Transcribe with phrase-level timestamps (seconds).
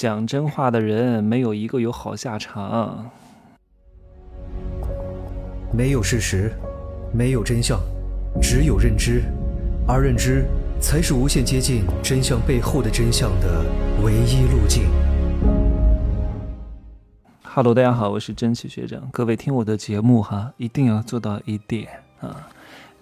[0.00, 3.10] 讲真话的人没有一个有好下场。
[5.70, 6.50] 没有事实，
[7.12, 7.78] 没有真相，
[8.40, 9.22] 只有认知，
[9.86, 10.46] 而认知
[10.80, 13.62] 才是无限接近真相背后的真相的
[14.02, 14.84] 唯一路径。
[17.42, 19.06] Hello，大家好，我是真奇学长。
[19.12, 21.86] 各位听我的节目哈，一定要做到一点
[22.20, 22.48] 啊。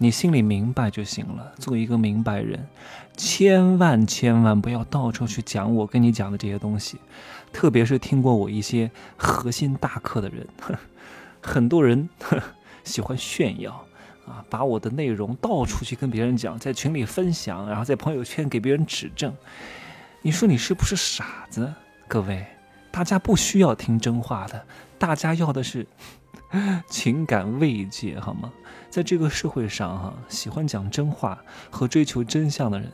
[0.00, 2.68] 你心里明白就行了，做一个明白人，
[3.16, 6.98] 千万千万不要到处去讲我跟你讲的这些东西，
[7.52, 10.46] 特别是听过我一些核心大课的人，
[11.42, 12.08] 很多人
[12.84, 13.72] 喜欢炫耀
[14.24, 19.34] 啊，把我的内容到处去跟别人讲，在群里分享，然后在朋友圈给别人指正，
[20.22, 21.74] 你说你是不是傻子？
[22.06, 22.46] 各位，
[22.92, 24.64] 大家不需要听真话的，
[24.96, 25.84] 大家要的是。
[26.88, 28.52] 情感慰藉，好吗？
[28.90, 31.38] 在这个社会上，哈，喜欢讲真话
[31.70, 32.90] 和追求真相的人，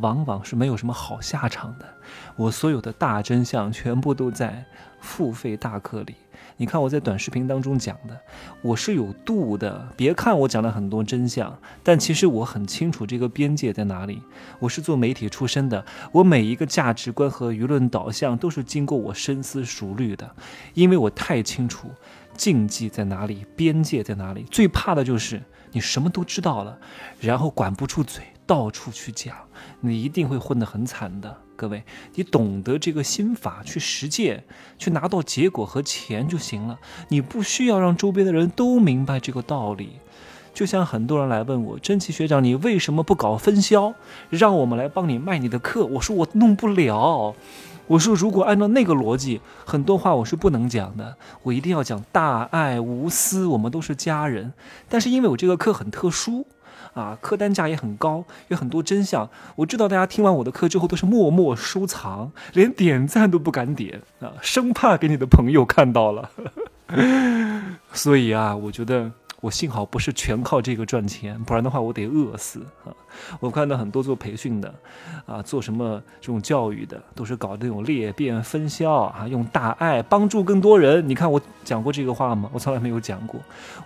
[0.00, 1.86] 往往是没有什么好下场的。
[2.36, 4.64] 我所有的大真相，全部都在
[5.00, 6.14] 付费大课里。
[6.56, 8.18] 你看我在短视频当中讲的，
[8.62, 9.88] 我是有度的。
[9.96, 14.22] 别看我讲了很多真相，但其实我很清楚这个边界在哪里。
[14.60, 20.30] 我是做媒体出身的，我每一个价值观和舆论导向都是经过我深思熟虑的，
[20.74, 21.90] 因为我太清楚。
[22.36, 23.46] 禁忌在哪里？
[23.56, 24.44] 边界在哪里？
[24.50, 26.78] 最怕的就是你什么都知道了，
[27.20, 29.36] 然后管不住嘴，到处去讲，
[29.80, 31.38] 你一定会混得很惨的。
[31.56, 34.44] 各位，你懂得这个心法，去实践，
[34.76, 36.78] 去拿到结果和钱就行了。
[37.08, 40.00] 你不需要让周边的人都明白这个道理。
[40.54, 43.92] 就像很多人来问我，真奇学长，你为什么不搞分销，
[44.30, 45.84] 让我们来帮你卖你的课？
[45.84, 47.34] 我说我弄不了。
[47.86, 51.16] 我说，如果按照那个逻辑，很多话我是不能讲的。
[51.42, 54.54] 我一定要讲大爱无私，我们都是家人。
[54.88, 56.46] 但是因为我这个课很特殊，
[56.94, 59.28] 啊，课单价也很高，有很多真相。
[59.56, 66.30] 我知道大家听完我的课之后都是默默收藏，连点赞都不敢点啊，生怕给你的朋友看到了。
[67.92, 69.12] 所以啊，我觉得。
[69.44, 72.88] 我幸好不是全靠这个赚钱，不然的话我得饿死啊！
[73.40, 74.74] 我看到很多做培训的，
[75.26, 81.06] 啊，做什么这种教育的，都是搞这种裂变分销啊，用大爱帮助更多人。
[81.06, 82.48] 你看我讲过这个话吗？
[82.54, 83.38] 我从来没有讲过，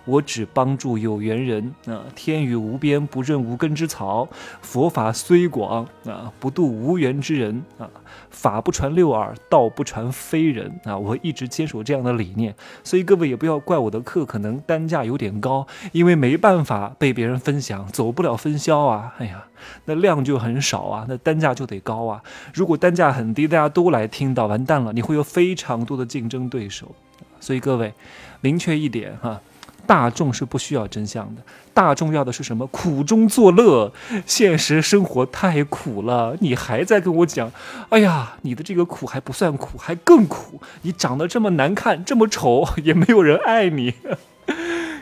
[0.05, 2.05] 我只帮助有缘人啊！
[2.15, 4.25] 天宇无边，不认无根之草；
[4.61, 7.89] 佛法虽广啊，不渡无缘之人啊！
[8.29, 10.97] 法不传六耳，道不传非人啊！
[10.97, 15.48] 我一直坚守这样的理念，所以各位也不要怪我的课可能单价有点高。
[15.49, 19.15] 高，因为没办法被别人分享，走不了分销啊！
[19.17, 19.45] 哎呀，
[19.85, 22.21] 那量就很少啊，那单价就得高啊。
[22.53, 26.93] 如果单价很低，大家都来听到，完蛋了，你会有非常多的竞争对手。
[27.39, 27.93] 所以各位，
[28.41, 29.41] 明确一点哈，
[29.87, 31.41] 大众是不需要真相的，
[31.73, 32.67] 大众要的是什么？
[32.67, 33.91] 苦中作乐。
[34.25, 37.51] 现实生活太苦了，你还在跟我讲，
[37.89, 40.61] 哎呀，你的这个苦还不算苦，还更苦。
[40.83, 43.93] 你长得这么难看，这么丑， 也没有人爱你。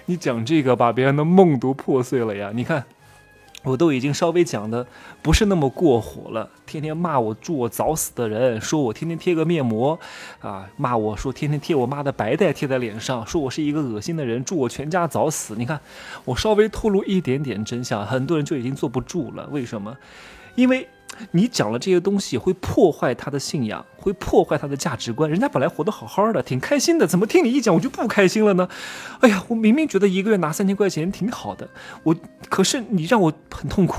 [0.08, 2.52] 你讲这个，把别人的梦都破碎了呀！
[2.56, 2.86] 你看，
[3.64, 4.88] 我都已经稍微讲的
[5.22, 6.50] 不是那么过火了。
[6.66, 10.00] 天天骂我祝我早死的人，说我天天贴个面膜，
[10.40, 15.56] 啊，骂我说天天贴我妈的白带贴在脸上，说我是一个恶心的人，祝我全家早死。
[15.58, 15.80] 你看，
[16.24, 19.48] 我稍微透露一点点真相，很多人就已经坐不住了。
[19.52, 19.98] 为什么？
[20.56, 20.88] 因为。
[21.32, 25.30] 你讲了这些东西会破坏他的信仰，会破坏他的价值观。
[25.30, 28.68] 人家本来活得好好的，挺开心的，怎么听你一讲我就不开心了呢？
[29.22, 31.68] 哎呀，我明明觉得一个月拿三千块钱挺好的，
[32.04, 32.16] 我
[32.50, 33.98] 可是你让我很痛苦。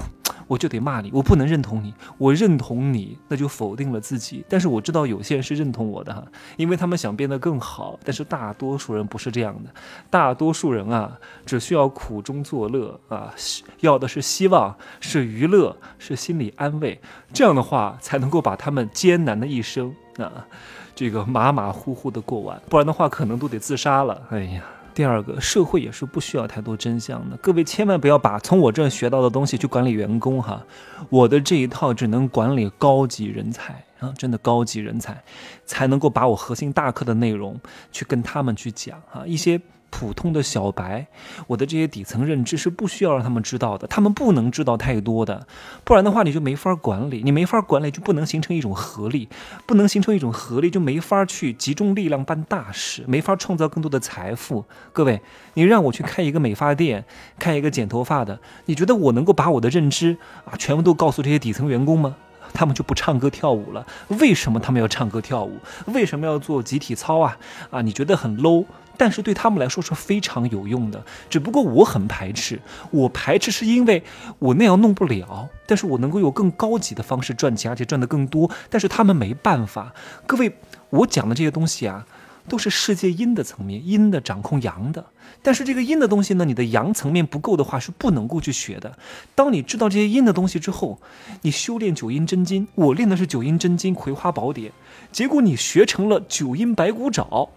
[0.49, 4.45] 我就得骂你，我不能认同你，我认同你，那就否定了自己。
[4.49, 6.25] 但是我知道有些人是认同我的哈，
[6.57, 7.97] 因为他们想变得更好。
[8.03, 9.71] 但是大多数人不是这样的，
[10.11, 11.17] 大多数人啊，
[11.47, 13.33] 只需要苦中作乐啊，
[13.81, 17.01] 要的是希望，是娱乐，是心理安慰。
[17.33, 20.47] 这样的话才能够把他们艰难的一生啊，
[20.95, 22.61] 这个马马虎虎的过完。
[22.71, 24.27] 不然的话，可能都得自杀了。
[24.31, 24.63] 哎呀。
[24.99, 27.37] 第二个，社会也是不需要太多真相的。
[27.37, 30.61] 各位千万不要把从我这学到的东西去管理员工哈，
[31.09, 35.23] 我的这一套只能管理高级人才啊，真的高级人才
[35.65, 37.57] 才能够把我核心大课的内容
[37.93, 39.61] 去跟他们去讲啊，一些。
[39.91, 41.07] 普通的小白，
[41.47, 45.47] 我的这些底层认知是不需要让他们知道的，他们不能知道太多的，
[45.85, 49.29] 不然的话你就没法管理，你没法管理就不能形成一种合力，
[49.67, 54.65] 不能形成一种合力就没法去集中力量办大事，没法创造更多的财富。
[54.93, 55.21] 各位，
[55.55, 57.05] 你让我去开一个美发店，
[57.39, 62.17] 开一个剪头发的，你觉得我能够把我的认知啊全部都告诉这些底层员工吗？
[62.55, 63.87] 他们就不唱歌跳舞了？
[64.21, 65.59] 为什么他们要唱歌跳舞？
[65.87, 67.37] 为什么要做集体操啊？
[67.71, 68.65] 啊，你觉得很 low？
[68.99, 71.03] 但是对他们来说是非常有用的。
[71.31, 72.61] 只不过我很排斥，
[72.91, 74.03] 我排斥是因为
[74.39, 78.51] 我那样弄不了，但是我能够有更高级的方式赚钱，而且赚得更多。
[78.69, 79.95] 但是他们没办法。
[80.27, 80.53] 各位，
[80.91, 82.05] 我讲的这些东西啊。
[82.49, 85.05] 都是世界阴的层面，阴的掌控阳的，
[85.43, 88.99] 但是这个阴的东西呢，你的阳层面不够的话，是不能够去学的。
[89.35, 90.99] 当你知道这些阴的东西之后，
[91.43, 94.73] 你修炼九阴真经，我练的是九阴真经葵花宝典，
[95.13, 97.51] 结果你学成了九阴白骨爪，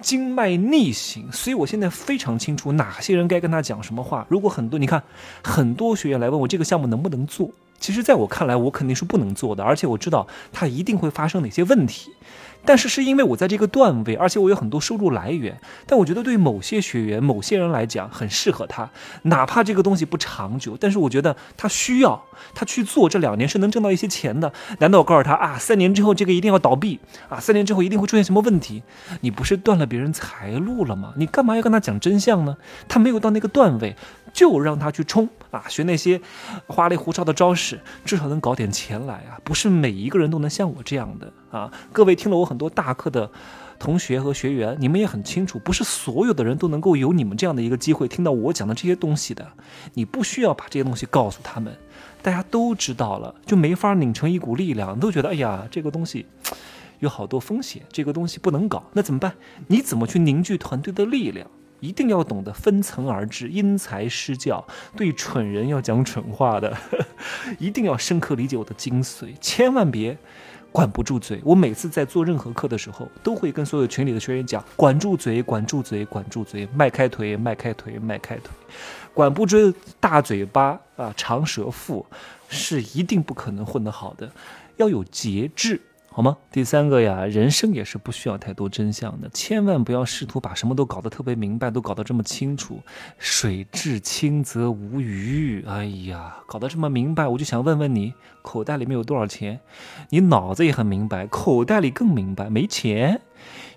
[0.00, 4.26] 经脉逆行，所以我现在非常清楚哪些人该跟他讲什么话。
[4.28, 5.02] 如果很多你看，
[5.42, 7.48] 很多学员来问我这个项目能不能做，
[7.82, 12.12] 其实在我看来，我肯定是不能做的，而且我知道它一定会发生哪些问题。
[12.64, 15.60] 但是是因为我在这个段位，而且我有很多收入来源。
[15.84, 18.88] 但我觉得对某些学员、某些人来讲很适合他，
[19.22, 22.24] 哪怕这个东西不长久，但是我觉得他需要
[22.54, 24.52] 他去做，这两年是能挣到一些钱的。
[24.78, 28.84] 难道我告诉他啊，三年之后这个一定要倒闭啊，三年之后一定会出现什么问题？
[29.22, 31.14] 你不是断了别人财路了吗？
[31.16, 32.56] 你干嘛要跟他讲真相呢？
[32.86, 33.96] 他没有到那个段位。
[34.32, 36.20] 就让他去冲啊，学那些
[36.66, 39.38] 花里胡哨的招式，至少能搞点钱来啊！
[39.44, 41.70] 不是每一个人都能像我这样的啊！
[41.92, 43.30] 各位听了我很多大课的
[43.78, 49.46] 同学和学员，你们也很清楚，不是所有的人都能够有你们这样的一个机会，听到我讲的这些东西的。
[49.92, 51.76] 你不需要把这些东西告诉他们，
[52.22, 56.24] 大家都知道了，就没法拧成一股力量，都觉得哎呀，这个东西
[57.00, 59.34] 有好多风险，这个东西不能搞，那怎么办？
[59.66, 61.46] 你怎么去凝聚团队的力量？
[61.82, 64.64] 一定要懂得分层而治，因材施教，
[64.96, 66.78] 对蠢人要讲蠢话的，
[67.58, 70.16] 一定要深刻理解我的精髓，千万别
[70.70, 71.40] 管不住嘴。
[71.44, 78.52] 我每次在做任何课的时候，都会跟所有群里的学员讲：管住嘴，管住嘴，管住嘴，迈开腿，迈开腿，迈开腿，
[79.12, 82.06] 管不住大嘴巴啊，长舌妇
[82.48, 84.30] 是一定不可能混得好的，
[84.76, 85.80] 要有节制。
[86.14, 86.36] 好吗？
[86.50, 92.80] 第三个呀，人生也是不需要太多真相的，千万不要试图把什么都搞得特别明白，都搞得这么清楚。
[93.16, 95.64] 水至清则无鱼。
[95.66, 98.12] 哎呀，搞得这么明白，我就想问问你，
[98.42, 99.58] 口袋里面有多少钱？
[100.10, 103.22] 你脑子也很明白，口袋里更明白，没钱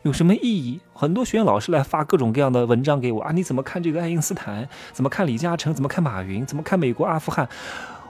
[0.02, 0.82] 有什么意义？
[0.94, 4.68] 很多学员老师来发各种各样的文章给我啊，你怎么看这个爱因斯坦？
[4.92, 5.74] 怎么看李嘉诚？
[5.74, 6.46] 怎么看马云？
[6.46, 7.48] 怎么看美国、阿富汗？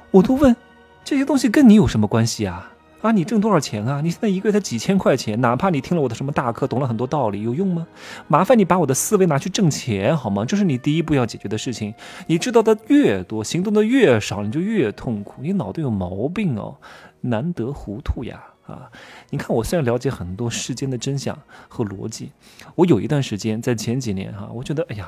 [0.10, 0.56] 我都问，
[1.04, 2.72] 这些东西跟你有什么关系啊？
[3.06, 4.02] 啊，你挣多少钱啊？
[4.02, 7.86] 你现在一个月才几千块钱，哪怕你听了我的什么大课，懂了很多道理，有用吗？
[8.28, 10.44] 麻烦你把我的思维拿去挣钱好吗？
[10.44, 11.94] 这是你第一步要解决的事情。
[12.26, 15.44] 你知道的越多，行动的越少，你就越痛苦。
[15.44, 16.78] 你脑袋有毛病哦，
[17.22, 18.44] 难得糊涂呀！
[18.66, 18.90] 啊，
[19.30, 21.38] 你看我虽然了解很多世间的真相
[21.68, 22.32] 和逻辑，
[22.74, 25.08] 我有一段时间在前几年哈，我觉得哎呀。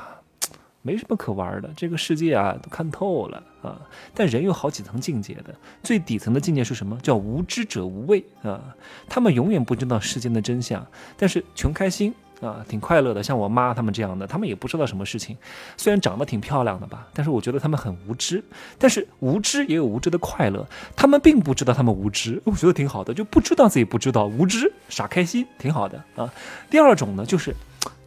[0.82, 3.80] 没什么可玩的，这个世界啊都看透了啊。
[4.14, 6.98] 但人有好几层境界的，最底层的境界是什么？
[7.02, 8.62] 叫无知者无畏啊。
[9.08, 10.86] 他们永远不知道世间的真相，
[11.16, 13.22] 但是穷开心啊，挺快乐的。
[13.22, 15.36] 像我妈他们这样的，他们也不知道什么事情。
[15.76, 18.42] 虽然长得挺漂亮的吧，但是我觉得他们很无知。
[18.78, 20.66] 但是无知也有无知的快乐，
[20.96, 26.32] 他们并不知道他们无知，我觉得挺好的，就不知道自己不知道，无知傻开心，挺好的啊。
[26.70, 27.54] 第二种呢，就是。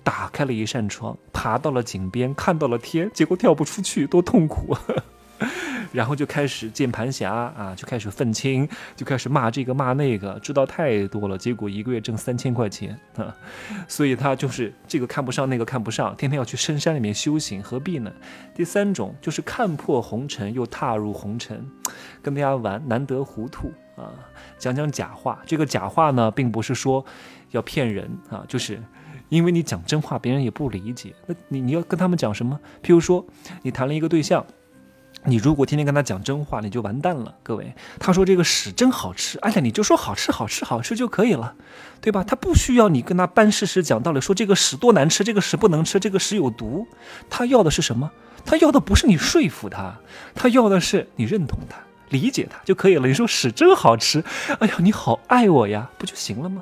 [0.04, 4.76] 打开了一扇窗，爬到了井边，看到了天，结果跳不出去，多痛苦！
[5.92, 13.36] 然后就开始键盘侠啊，就开始愤青，就开始骂这个骂那个，知道太多了，结果一个月挣三千块钱啊！
[13.90, 18.12] 所以他就是这个看不上，那个看不上，天天要去深山里面修行，何必呢？
[18.56, 21.70] 第三种就是看破红尘又踏入红尘，
[22.22, 24.14] 跟大家玩，难得糊涂啊！
[24.58, 27.04] 讲讲假话，这个假话呢，并不是说
[27.50, 28.82] 要骗人啊，就是。
[29.32, 31.16] 因为你讲真话，别人也不理解。
[31.26, 32.60] 那你你要跟他们讲什么？
[32.84, 33.26] 譬如说，
[33.62, 34.46] 你谈了一个对象，
[35.24, 37.34] 你如果天天跟他讲真话，你就完蛋了。
[37.42, 41.56] 各位，他说这个屎真好吃，哎呀，你就说好吃好吃好吃就可以了，
[42.02, 42.26] 对吧？
[42.26, 46.86] 他不需要你跟他搬事实讲道理，说这个屎多难吃，这个屎不能吃，这个屎有毒。
[47.30, 48.12] 他要的是什么？
[48.44, 49.98] 他要的不是你说服他，
[50.36, 51.78] 他要的是你认同他、
[52.10, 53.08] 理解他就可以了。
[53.08, 54.22] 你说屎真好吃，
[54.60, 56.62] 哎呀，你好爱我呀，不就行了吗？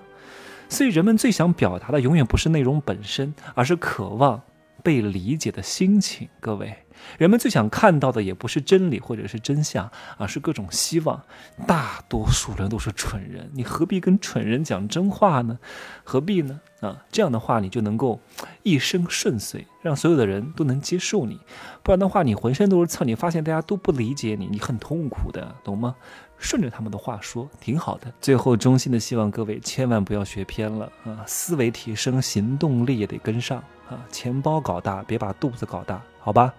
[0.70, 4.42] 所以，人们最想表达的永远不是内容本身，而是渴望
[4.84, 6.30] 被理解的心情。
[6.40, 6.86] 各位。
[7.18, 11.24] 人们最想看到的也不是真理或者是真相，而是各种希望。
[11.66, 15.58] 大多数人都是蠢人，你何必跟蠢人讲真话呢？
[16.04, 16.60] 何必呢？
[16.82, 18.20] 啊，这样的话你就能够
[18.64, 21.40] 一生顺遂，让所有的人都能接受你。
[21.84, 25.96] 不然的话，你浑身都是刺，你发现大家都不理解你，你很痛苦的，懂吗？
[26.39, 28.12] 顺着他们的话说，挺好的。
[28.22, 31.24] 最后，衷心的希望各位千万不要学偏了啊！
[31.27, 34.00] 思维提升，行动力也得跟上啊！
[34.10, 36.53] 钱包搞大，别把肚子搞大，好吧？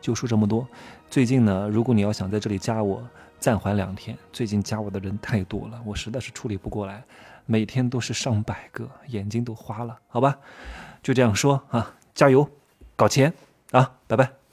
[0.00, 0.66] 就说这么多。
[1.10, 3.02] 最近呢，如果你要想在这里加我，
[3.40, 4.16] 暂缓两天。
[4.32, 7.02] 最近加我的人太多了，我实在是处理不过来，
[7.44, 9.98] 每天都是上百个，眼睛都花了。
[10.08, 10.38] 好吧，
[11.02, 11.94] 就这样说啊。
[12.14, 12.48] 加油，
[12.94, 13.32] 搞钱
[13.72, 13.96] 啊！
[14.06, 14.43] 拜拜。